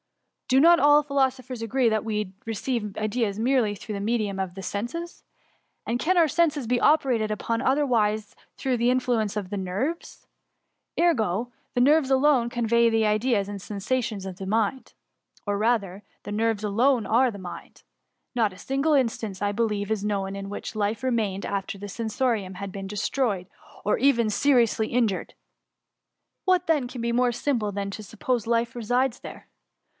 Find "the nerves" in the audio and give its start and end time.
9.49-10.25, 11.75-12.09, 16.23-16.63